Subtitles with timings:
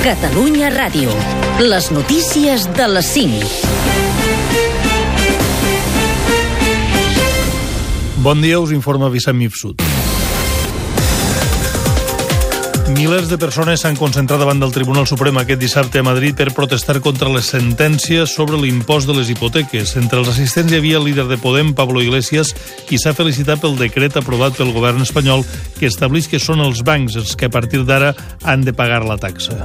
[0.00, 1.12] Catalunya Ràdio.
[1.60, 3.44] Les notícies de les 5.
[8.24, 9.99] Bon dia, us informa Vicent Mifsud.
[13.00, 16.98] Milers de persones s'han concentrat davant del Tribunal Suprem aquest dissabte a Madrid per protestar
[17.00, 19.94] contra les sentències sobre l'impost de les hipoteques.
[19.96, 22.52] Entre els assistents hi havia el líder de Podem, Pablo Iglesias,
[22.90, 25.46] qui s'ha felicitat pel decret aprovat pel govern espanyol
[25.78, 28.12] que estableix que són els bancs els que a partir d'ara
[28.44, 29.64] han de pagar la taxa.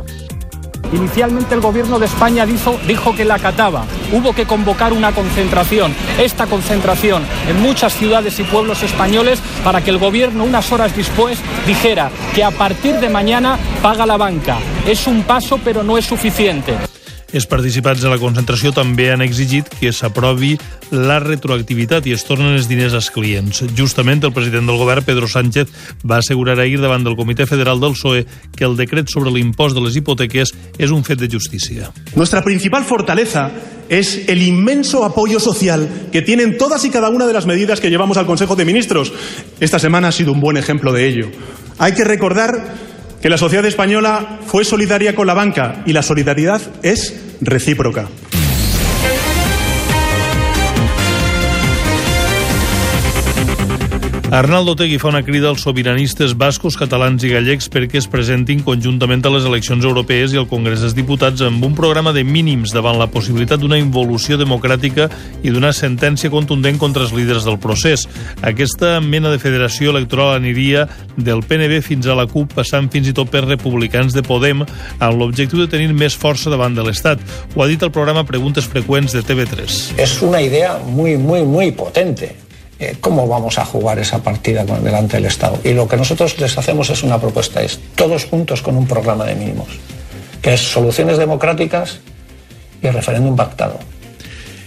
[0.94, 2.80] Inicialmente el gobierno de España dijo,
[3.16, 3.85] que la acataba.
[4.12, 9.91] Hubo que convocar una concentración, esta concentración en muchas ciudades y pueblos españoles para que
[9.91, 14.57] el gobierno unas horas después dijera que a partir de mañana paga la banca.
[14.88, 16.95] Es un paso pero no es suficiente.
[17.34, 20.53] Els participants de la concentració també han exigit que s'aprovi
[20.93, 23.63] la retroactivitat i es tornen els diners als clients.
[23.77, 25.71] Justament el president del govern, Pedro Sánchez,
[26.05, 28.25] va assegurar ahir davant del Comitè Federal del PSOE
[28.55, 31.91] que el decret sobre l'impost de les hipoteques és un fet de justícia.
[32.15, 33.49] Nuestra principal fortaleza
[33.90, 37.90] es el inmenso apoyo social que tienen todas y cada una de las medidas que
[37.90, 39.13] llevamos al Consejo de Ministros.
[39.59, 41.31] Esta semana ha sido un buen ejemplo de ello.
[41.77, 42.95] Hay que recordar
[43.26, 48.07] que la sociedad española fue solidaria con la banca y la solidaridad es recíproca.
[54.31, 59.21] Arnaldo Tegui fa una crida als sobiranistes bascos, catalans i gallecs perquè es presentin conjuntament
[59.21, 62.98] a les eleccions europees i al Congrés dels Diputats amb un programa de mínims davant
[62.98, 65.06] la possibilitat d'una involució democràtica
[65.46, 68.07] i d'una sentència contundent contra els líders del procés.
[68.41, 73.13] Aquesta mena de federació electoral aniria del PNB fins a la CUP, passant fins i
[73.13, 74.66] tot per republicans de Podem,
[74.97, 77.22] amb l'objectiu de tenir més força davant de l'Estat.
[77.53, 80.00] Ho ha dit el programa Preguntes Freqüents de TV3.
[80.01, 82.44] Es una idea muy, muy, muy potente
[82.79, 85.59] eh, ¿cómo vamos a jugar esa partida con, delante del Estado?
[85.63, 89.25] Y lo que nosotros les hacemos es una propuesta, es todos juntos con un programa
[89.25, 89.68] de mínimos,
[90.41, 92.00] que es soluciones democráticas
[92.81, 93.79] y referéndum pactado.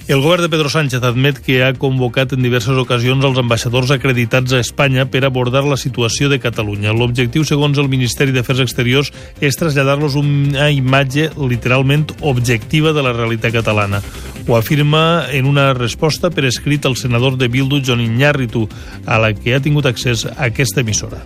[0.08, 4.54] El govern de Pedro Sánchez admet que ha convocat en diverses ocasions els ambaixadors acreditats
[4.56, 6.94] a Espanya per abordar la situació de Catalunya.
[6.96, 9.10] L'objectiu, segons el Ministeri d'Afers Exteriors,
[9.44, 14.00] és traslladar-los una imatge literalment objectiva de la realitat catalana.
[14.48, 18.64] Ho afirma en una resposta per escrit el senador de Bildu, John Iñárritu,
[19.04, 21.20] a la que ha tingut accés a aquesta emissora.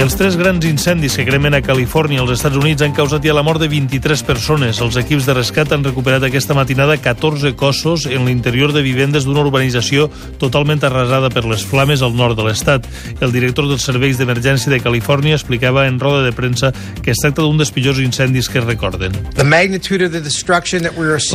[0.00, 3.42] Els tres grans incendis que cremen a Califòrnia, als Estats Units, han causat ja la
[3.44, 4.80] mort de 23 persones.
[4.80, 9.44] Els equips de rescat han recuperat aquesta matinada 14 cossos en l'interior de vivendes d'una
[9.44, 10.08] urbanització
[10.40, 12.88] totalment arrasada per les flames al nord de l'estat.
[13.20, 16.72] El director dels serveis d'emergència de Califòrnia explicava en roda de premsa
[17.04, 19.12] que es tracta d'un dels pitjors incendis que es recorden.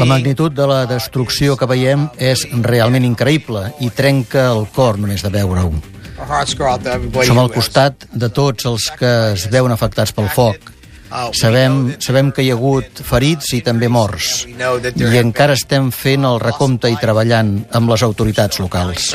[0.02, 5.22] La magnitud de la destrucció que veiem és realment increïble i trenca el cor només
[5.22, 5.95] de veure-ho.
[7.28, 10.72] Som al costat de tots els que es veuen afectats pel foc.
[11.38, 14.46] Sabem, sabem que hi ha hagut ferits i també morts.
[14.50, 19.14] I encara estem fent el recompte i treballant amb les autoritats locals.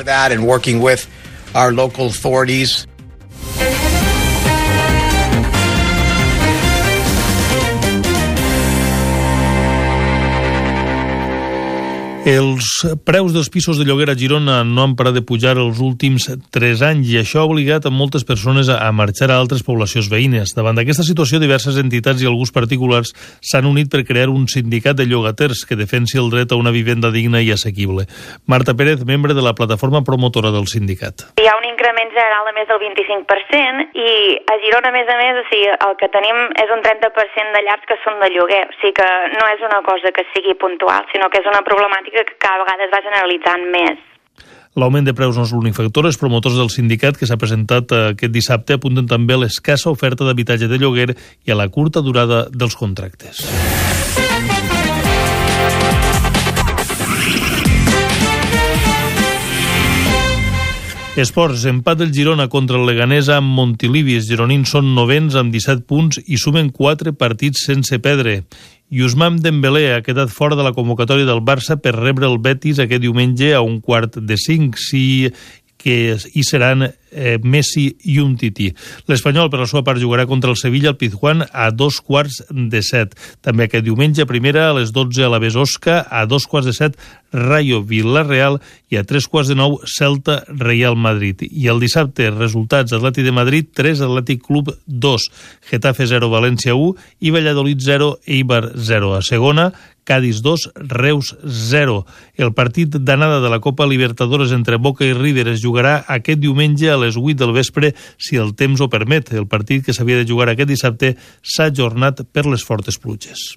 [12.28, 12.66] Els
[13.08, 16.82] preus dels pisos de lloguer a Girona no han parat de pujar els últims 3
[16.84, 20.52] anys i això ha obligat a moltes persones a marxar a altres poblacions veïnes.
[20.52, 25.08] Davant d'aquesta situació, diverses entitats i alguns particulars s'han unit per crear un sindicat de
[25.08, 28.04] llogaters que defensi el dret a una vivenda digna i assequible.
[28.44, 31.24] Marta Pérez, membre de la plataforma promotora del sindicat.
[31.40, 34.12] Hi ha un increment general de més del 25% i
[34.44, 37.64] a Girona, a més a més, o sigui, el que tenim és un 30% de
[37.64, 38.66] llars que són de lloguer.
[38.68, 39.08] O sigui que
[39.40, 42.86] no és una cosa que sigui puntual, sinó que és una problemàtica que cada vegada
[42.86, 44.06] es va generalitzant més.
[44.78, 46.06] L'augment de preus no és l'únic factor.
[46.06, 50.26] Els promotors del sindicat que s'ha presentat eh, aquest dissabte apunten també a l'escassa oferta
[50.28, 53.42] d'habitatge de lloguer i a la curta durada dels contractes.
[61.20, 64.14] Esports, empat del Girona contra el Leganesa amb Montilivi.
[64.16, 68.44] Els gironins són novens amb 17 punts i sumen 4 partits sense perdre.
[68.90, 72.80] I Usman Dembélé ha quedat fora de la convocatòria del Barça per rebre el Betis
[72.82, 74.80] aquest diumenge a un quart de cinc.
[74.82, 75.30] Si
[75.80, 78.68] que hi seran eh, Messi i un tití.
[79.08, 82.82] L'Espanyol, per la seva part, jugarà contra el Sevilla al Pizjuán a dos quarts de
[82.84, 83.16] set.
[83.40, 87.00] També aquest diumenge, primera, a les 12 a la Besosca, a dos quarts de set,
[87.32, 88.58] Rayo Villarreal
[88.90, 91.46] i a tres quarts de nou, Celta Real Madrid.
[91.46, 95.28] I el dissabte, resultats, Atleti de Madrid 3, Atlètic Club 2,
[95.70, 99.14] Getafe 0, València 1 i Valladolid 0, Eibar 0.
[99.16, 99.70] A segona,
[100.10, 102.04] Cádiz 2, Reus 0.
[102.34, 106.90] El partit d'anada de la Copa Libertadores entre Boca i River es jugarà aquest diumenge
[106.90, 109.30] a les 8 del vespre, si el temps ho permet.
[109.30, 111.12] El partit que s'havia de jugar aquest dissabte
[111.46, 113.52] s'ha ajornat per les fortes pluges.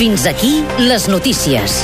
[0.00, 1.82] Fins aquí les notícies.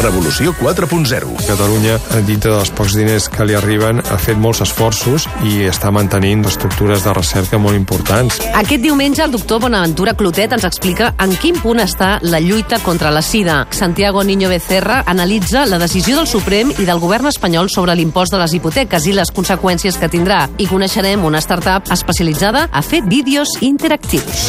[0.00, 1.34] Revolució 4.0.
[1.44, 6.46] Catalunya, dintre dels pocs diners que li arriben, ha fet molts esforços i està mantenint
[6.48, 8.38] estructures de recerca molt importants.
[8.56, 13.12] Aquest diumenge el doctor Bonaventura Clotet ens explica en quin punt està la lluita contra
[13.12, 13.66] la sida.
[13.76, 18.40] Santiago Niño Becerra analitza la decisió del Suprem i del govern espanyol sobre l'impost de
[18.40, 20.46] les hipoteques i les conseqüències que tindrà.
[20.56, 24.48] I coneixerem una startup especialitzada a fer vídeos interactius.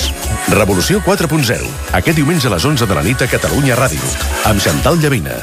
[0.51, 1.67] Revolució 4.0.
[1.99, 4.15] Aquest diumenge a les 11 de la nit a Catalunya Ràdio.
[4.47, 5.40] Amb Xantal Llavina.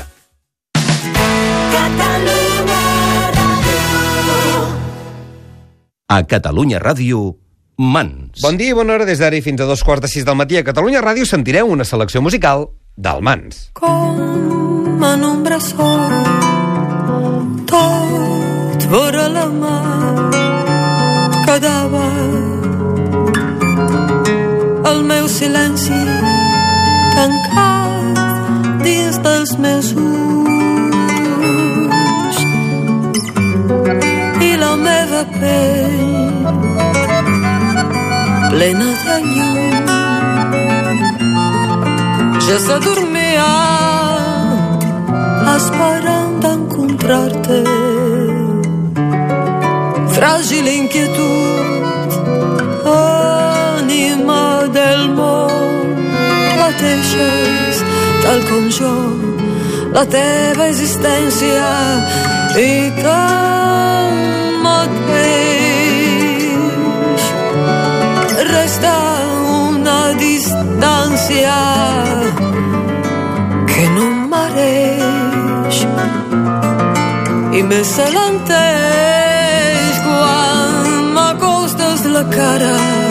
[6.09, 7.37] A Catalunya Ràdio,
[7.77, 8.41] Mans.
[8.41, 10.39] Bon dia i bona hora des d'ara i fins a dos quarts de sis del
[10.41, 10.57] matí.
[10.57, 12.65] A Catalunya Ràdio sentireu una selecció musical
[12.97, 13.69] del Mans.
[13.77, 16.01] Com en un bressol
[17.69, 19.77] tot vora la mà
[21.45, 22.09] quedava
[24.95, 26.03] el meu silenci
[27.21, 28.25] tancat
[28.81, 30.48] dins dels meus ulls
[35.19, 36.49] la meva pell
[38.51, 39.87] plena de llum
[42.47, 43.53] ja s'adormia
[45.57, 47.61] esperant d'encontrar-te.
[50.15, 52.09] Fràgil inquietud
[52.95, 54.45] ànima
[54.79, 55.87] del món.
[56.61, 57.77] Pateixes
[58.23, 58.97] tal com jo
[59.97, 61.69] la teva existència
[62.69, 62.73] i
[63.03, 64.38] tanmateix
[70.39, 71.55] una distància
[73.67, 75.81] que no em mereix
[77.59, 83.08] i més se l'enteix quan m'acostes la cara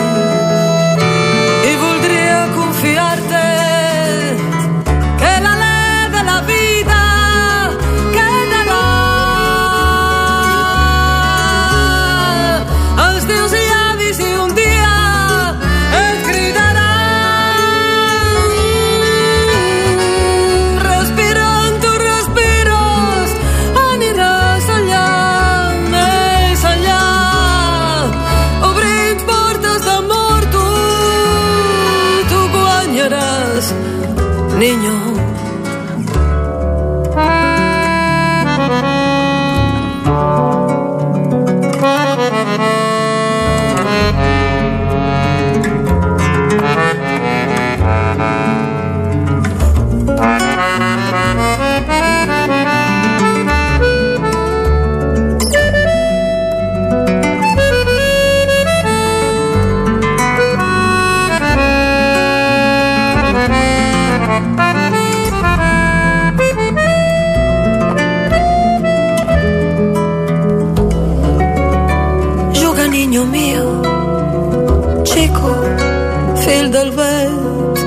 [76.58, 77.78] fill del vent,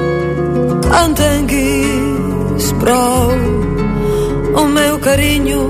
[1.04, 3.32] entenguis prou
[4.62, 5.64] el meu carinyo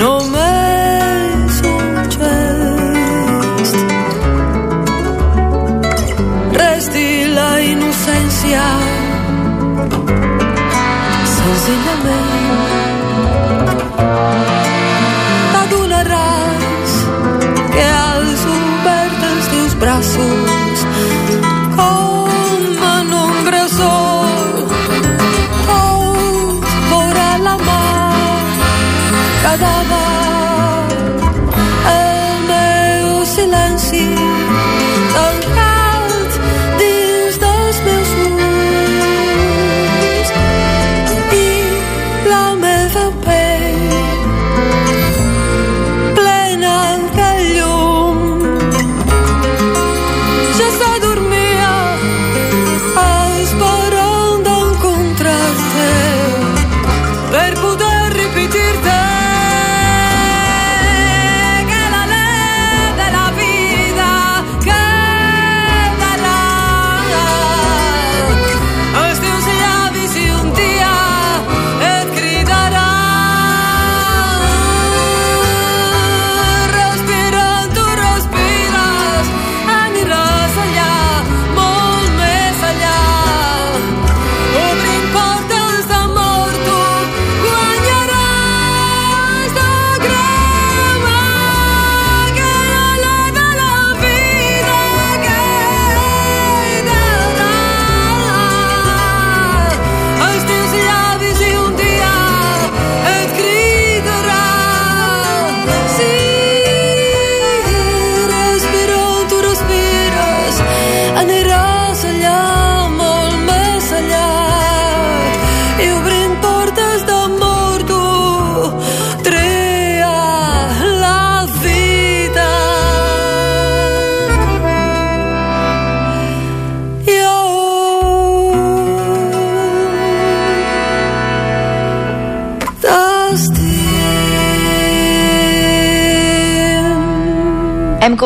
[0.00, 1.84] només un
[2.16, 3.76] gest
[6.62, 8.66] resti la innocència
[11.36, 12.69] senzillament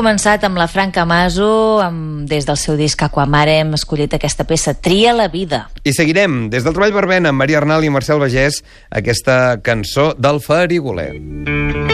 [0.04, 4.74] començat amb la Franca Maso, amb, des del seu disc Aquamare hem escollit aquesta peça
[4.76, 5.62] Tria la vida.
[5.80, 8.60] I seguirem, des del treball barbena, amb Maria Arnal i Marcel Bagès,
[8.92, 11.14] aquesta cançó del Farigoler.
[11.16, 11.93] Compre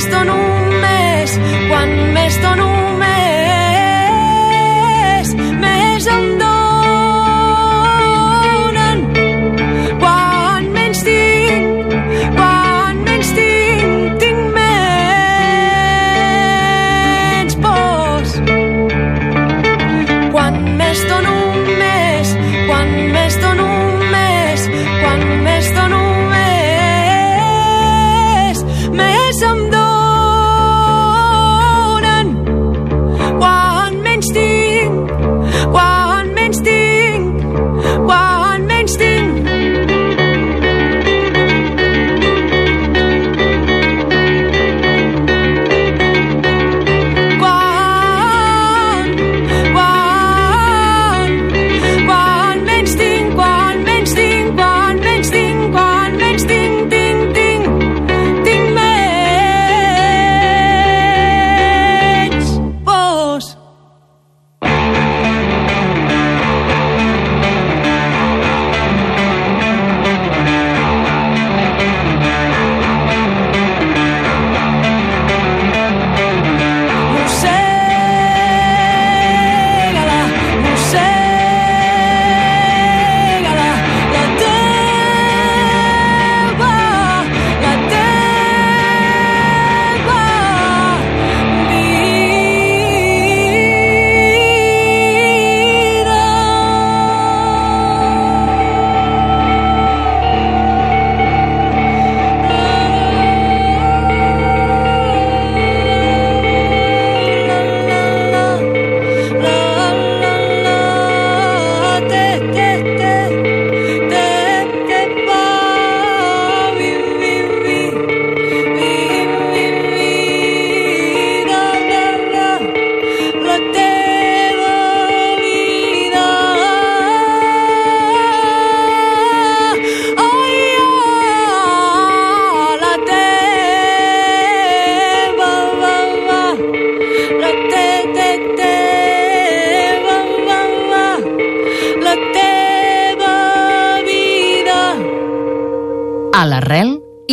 [0.00, 0.36] més dono
[0.80, 1.32] més,
[1.68, 2.69] quan més dono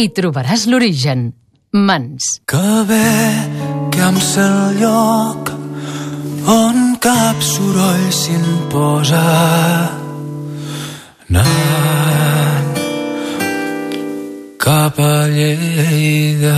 [0.08, 1.34] hi trobaràs l'origen.
[1.76, 2.24] Mans.
[2.48, 3.08] Que bé
[3.92, 5.52] que em sé el lloc
[6.48, 9.26] on cap soroll s'imposa
[11.28, 12.72] anant
[14.64, 16.56] cap a Lleida.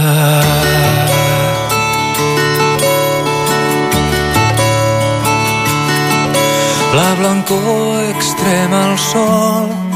[6.94, 9.89] La blancor extrema al sol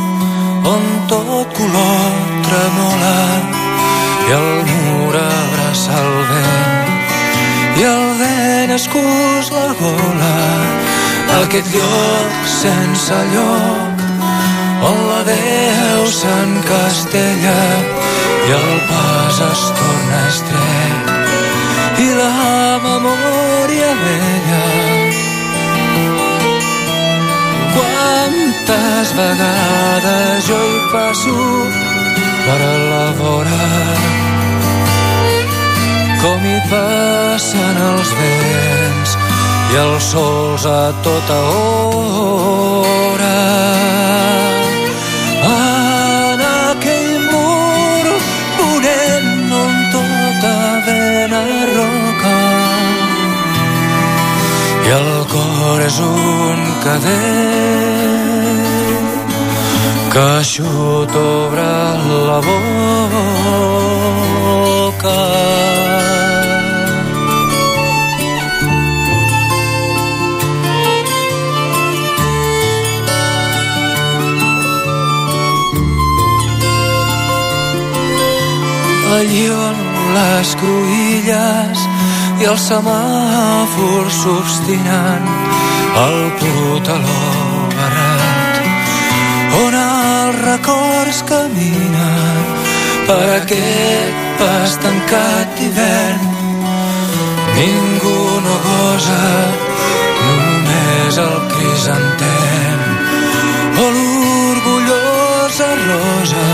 [0.71, 2.13] on tot color
[2.47, 3.19] tremola
[4.27, 10.37] i el mur abraça el vent i el vent escús la gola
[11.41, 14.07] aquest lloc sense lloc
[14.91, 17.59] on la Déu s'encastella
[18.47, 21.13] i el pas es torna estret
[21.99, 24.92] i la memòria vella.
[28.73, 31.33] Quantes vegades jo hi passo
[32.45, 33.65] per a la vora
[36.23, 39.13] com hi passen els vents
[39.75, 43.37] i els sols a tota hora.
[45.51, 48.17] En aquell mur
[48.57, 50.57] ponent on tota
[50.89, 51.45] vena
[51.77, 52.37] roca
[54.81, 58.32] i el cor és un cadet
[60.13, 61.73] que xut obre
[62.27, 62.63] la boca.
[79.23, 79.77] allí on
[80.15, 81.79] les cruïlles
[82.41, 85.21] i els semàfors s'obstinen
[86.05, 87.52] al putaló
[91.13, 92.45] records caminen
[93.07, 96.21] per aquest pas tancat d'hivern
[97.55, 99.25] ningú no gosa
[100.25, 102.79] només el crisantem
[103.83, 106.47] o l'orgullosa rosa.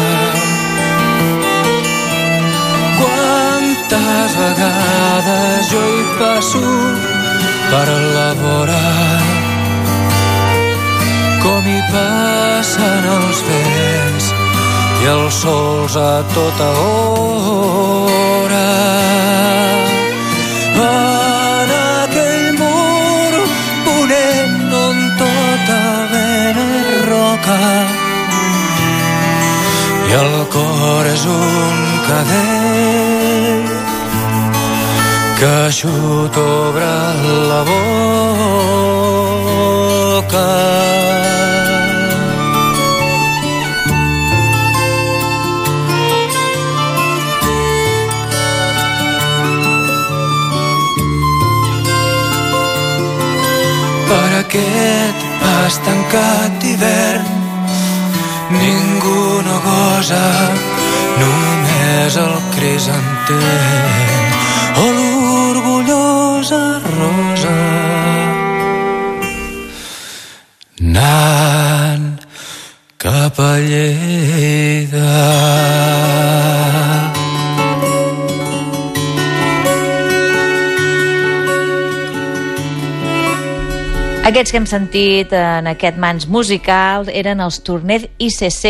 [3.00, 6.66] Quantes vegades jo hi passo
[7.72, 8.86] per la vora
[11.44, 14.39] com hi passen els vents
[15.10, 18.68] els sols a tota hora.
[20.86, 23.34] En aquell mur
[23.86, 25.82] ponent on tota
[26.14, 26.68] vena
[27.10, 27.62] roca
[30.10, 31.78] i el cor és un
[32.10, 33.68] cadet
[35.40, 36.94] que xut obre
[37.50, 37.90] la boca.
[54.50, 57.28] Aquest pas tancat d'hivern.
[58.50, 60.26] Ningú no gosa
[61.22, 64.10] només el crisantem
[64.82, 66.64] o l'orgullosa
[66.98, 67.58] rosa.
[70.82, 72.10] Anant
[72.98, 75.14] cap a Lleida.
[84.30, 88.68] Aquests que hem sentit en aquest mans musical eren els Tornet ICC.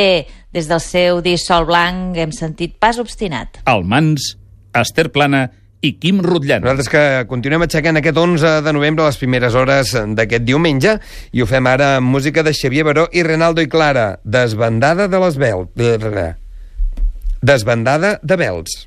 [0.56, 3.60] Des del seu disc Sol Blanc hem sentit Pas Obstinat.
[3.68, 4.38] El Mans,
[4.80, 5.50] Esther Plana
[5.84, 6.64] i Quim Rutllana.
[6.64, 10.96] Nosaltres que continuem aixecant aquest 11 de novembre a les primeres hores d'aquest diumenge
[11.36, 15.22] i ho fem ara amb música de Xavier Baró i Renaldo i Clara, Desbandada de
[15.26, 15.76] les Bels.
[17.44, 18.86] Desbandada de Bels.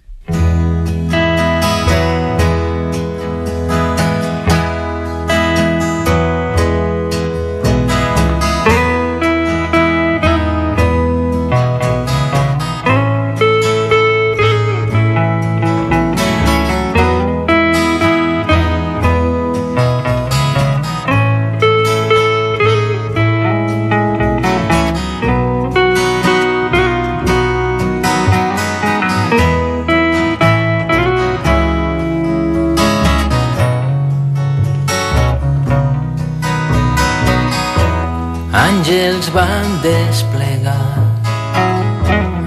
[39.83, 41.12] Desplegar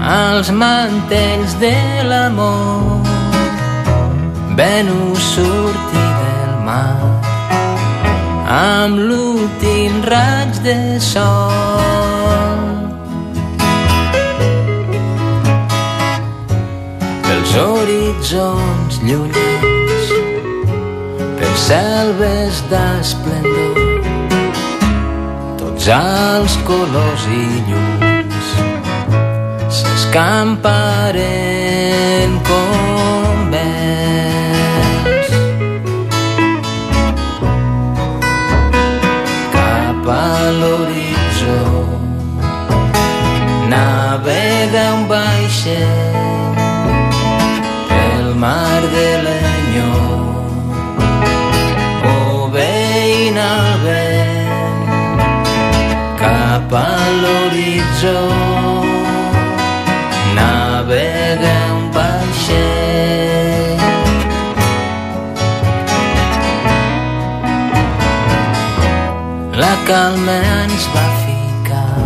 [0.06, 1.76] els mantells de
[2.08, 3.02] l'amor.
[4.56, 6.96] Venus sortí del mar
[8.56, 10.78] amb l'últim raig de
[11.12, 12.62] sol.
[17.26, 20.14] Pels horitzons llunyans,
[21.40, 23.85] per selves d'esplendor,
[25.88, 28.46] els colors i llums.
[29.76, 31.14] S'escamparen
[32.48, 35.30] com vents.
[39.54, 41.62] Cap a l'horitzó
[43.70, 46.15] navega un vaixell
[58.02, 58.20] l'horitzó
[60.34, 63.80] navega un vaixell
[69.62, 71.96] la calma ens va ficar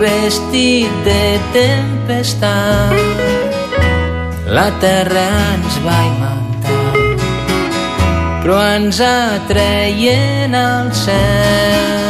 [0.00, 2.92] vestit de tempestat.
[4.54, 6.80] La terra ens va imantar
[8.42, 12.03] però ens atreien al cel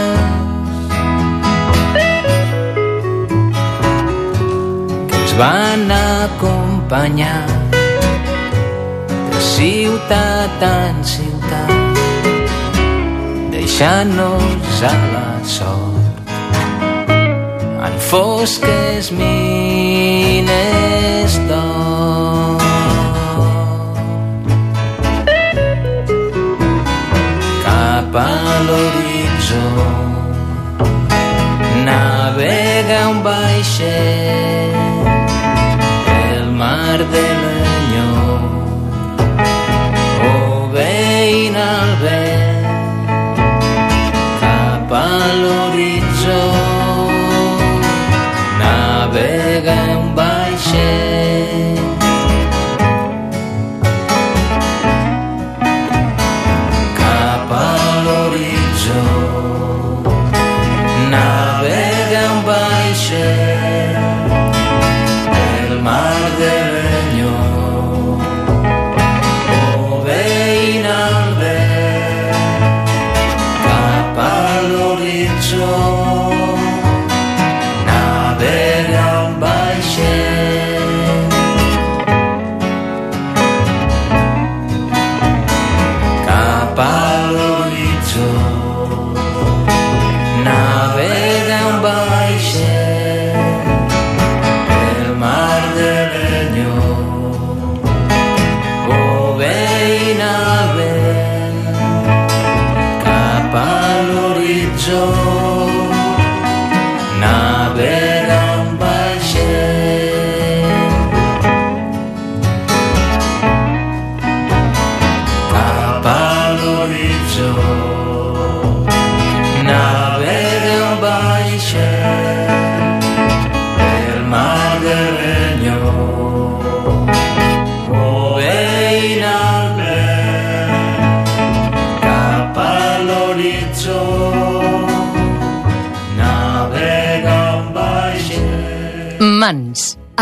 [5.36, 7.46] van acompanyar.
[9.30, 11.70] De ciutat en ciutat
[13.50, 16.30] deixant-nos a la sort.
[17.86, 20.52] En fosques mines
[21.48, 22.60] d'or.
[27.64, 28.30] Cap a
[28.66, 29.66] l'horitzó
[31.84, 34.63] navega un vaixell
[36.96, 38.40] pel mar de l'enyor
[40.30, 42.43] obeint al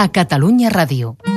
[0.02, 1.31] a Catalunya Ràdio.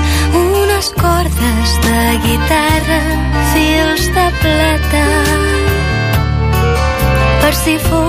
[0.42, 3.00] unes cordes de guitarra
[3.54, 5.06] fils de plata.
[7.40, 8.07] Per si fora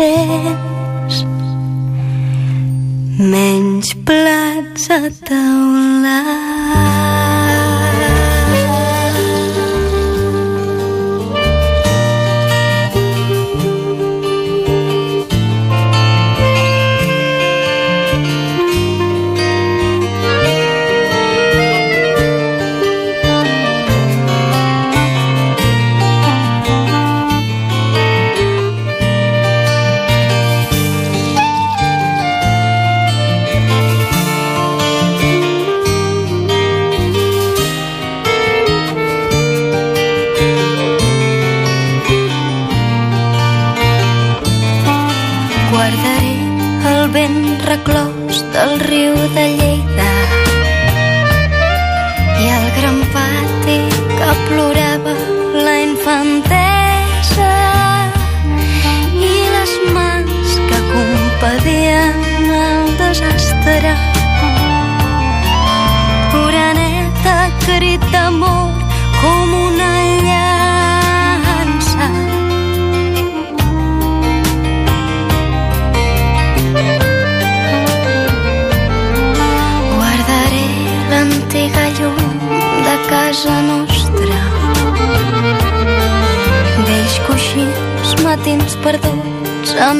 [0.00, 1.18] absents
[3.32, 6.39] menys plats a taula.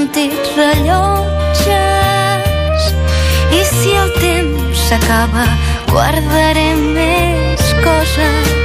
[0.01, 1.67] Antics rellotges.
[3.53, 5.45] I si el temps s'acaba,
[5.93, 8.60] guardaré més coses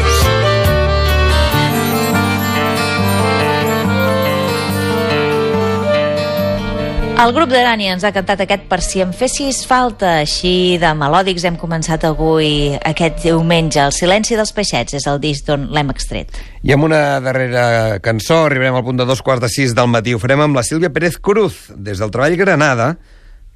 [7.15, 10.17] El grup de Dani ens ha cantat aquest Per si em fessis falta.
[10.25, 13.79] Així de melòdics hem començat avui aquest diumenge.
[13.87, 16.35] El silenci dels peixets és el disc d'on l'hem extret.
[16.67, 17.65] I amb una darrera
[18.03, 20.13] cançó arribarem al punt de dos quarts de sis del matí.
[20.13, 21.69] Ho farem amb la Sílvia Pérez Cruz.
[21.71, 22.97] Des del treball Granada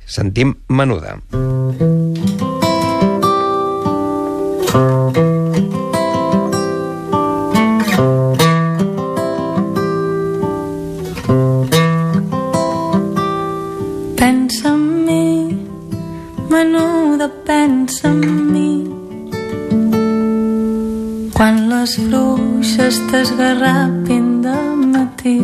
[0.09, 1.19] sentim Menuda.
[1.29, 2.08] Pensa
[18.05, 18.19] en
[18.53, 18.71] mi.
[21.35, 24.55] Quan les bruixes t'esgarrapin de
[24.93, 25.39] matí,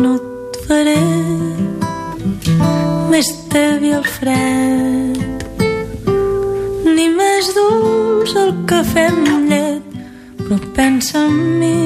[0.00, 1.02] no et faré
[3.12, 5.46] més tevi el fred,
[6.96, 9.96] ni més dulç el cafè amb llet,
[10.42, 11.78] però pensa en mi,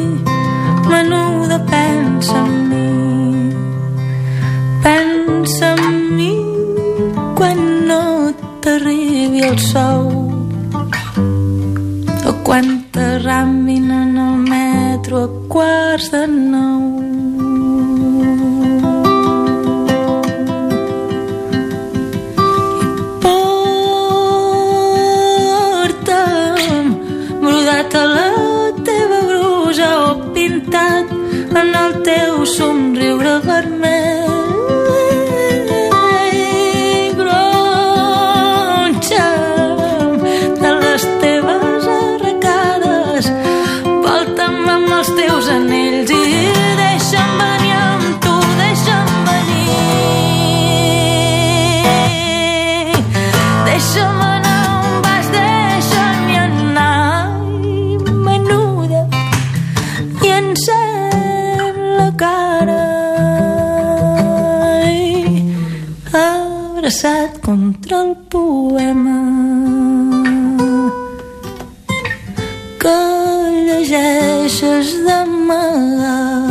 [0.91, 2.86] menuda, pensa en mi.
[8.87, 10.05] T'arribi el sou
[12.31, 16.83] o quan t'arramin en el metro a quarts de nou.
[25.96, 26.87] Porta'm
[27.42, 28.31] brodat a la
[28.87, 31.07] teva brusa o pintat
[31.61, 32.96] en el teu somriure
[66.87, 69.18] abraçat contra el poema
[72.79, 72.99] que
[73.66, 76.46] llegeixes d'amagat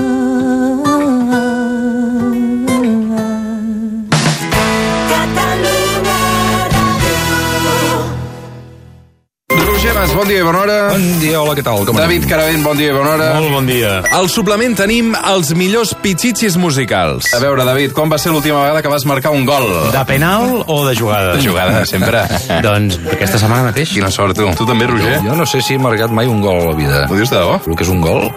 [10.15, 10.75] bon dia i bona hora.
[10.93, 11.83] Bon dia, hola, què tal?
[11.87, 13.27] Com David Caravent, bon dia i bona hora.
[13.35, 13.97] Molt bon dia.
[14.15, 17.27] Al suplement tenim els millors pitxitxis musicals.
[17.35, 19.67] A veure, David, quan va ser l'última vegada que vas marcar un gol?
[19.91, 21.35] De penal o de jugada?
[21.35, 22.23] De jugada, sempre.
[22.65, 23.91] doncs aquesta setmana mateix.
[23.97, 24.47] Quina sort, tu.
[24.55, 25.19] Tu també, Roger?
[25.25, 27.05] Jo no sé si he marcat mai un gol a la vida.
[27.09, 27.59] Ho dius de debò?
[27.67, 28.29] El que és un gol?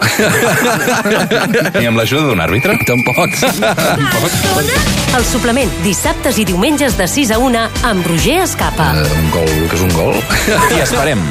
[1.79, 2.75] Ni amb l'ajuda d'un àrbitre?
[2.89, 3.37] Tampoc.
[5.15, 8.91] El suplement, dissabtes i diumenges de 6 a 1 amb Roger Escapa.
[8.99, 10.19] Uh, un gol, el que és un gol?
[10.75, 11.29] I esperem